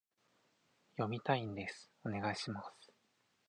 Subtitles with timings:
[0.95, 2.91] 読みたいんです、お願いします